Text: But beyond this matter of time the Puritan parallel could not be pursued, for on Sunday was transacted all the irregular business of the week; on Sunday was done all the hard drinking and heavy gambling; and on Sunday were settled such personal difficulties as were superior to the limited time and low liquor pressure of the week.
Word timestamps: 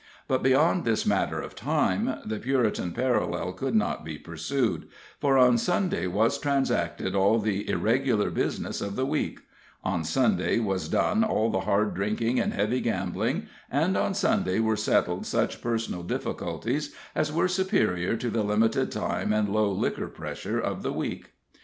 But 0.27 0.41
beyond 0.41 0.83
this 0.83 1.05
matter 1.05 1.39
of 1.39 1.53
time 1.55 2.15
the 2.25 2.39
Puritan 2.39 2.91
parallel 2.91 3.53
could 3.53 3.75
not 3.75 4.03
be 4.03 4.17
pursued, 4.17 4.87
for 5.19 5.37
on 5.37 5.59
Sunday 5.59 6.07
was 6.07 6.39
transacted 6.39 7.13
all 7.13 7.37
the 7.37 7.69
irregular 7.69 8.31
business 8.31 8.81
of 8.81 8.95
the 8.95 9.05
week; 9.05 9.41
on 9.83 10.03
Sunday 10.03 10.57
was 10.57 10.89
done 10.89 11.23
all 11.23 11.51
the 11.51 11.59
hard 11.69 11.93
drinking 11.93 12.39
and 12.39 12.51
heavy 12.51 12.81
gambling; 12.81 13.45
and 13.69 13.95
on 13.95 14.15
Sunday 14.15 14.57
were 14.59 14.75
settled 14.75 15.27
such 15.27 15.61
personal 15.61 16.01
difficulties 16.01 16.95
as 17.13 17.31
were 17.31 17.47
superior 17.47 18.15
to 18.15 18.31
the 18.31 18.41
limited 18.41 18.91
time 18.91 19.31
and 19.31 19.49
low 19.49 19.71
liquor 19.71 20.07
pressure 20.07 20.59
of 20.59 20.81
the 20.81 20.91
week. 20.91 21.33